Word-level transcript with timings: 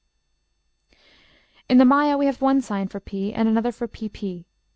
In 1.69 1.77
the 1.77 1.85
Maya 1.85 2.17
we 2.17 2.25
have 2.25 2.41
one 2.41 2.59
sign 2.61 2.87
for 2.87 2.99
p, 2.99 3.31
and 3.35 3.47
another 3.47 3.71
for 3.71 3.87
pp. 3.87 4.45